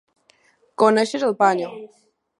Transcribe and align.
Conèixer 0.83 1.23
el 1.29 1.37
«panyo». 1.43 1.71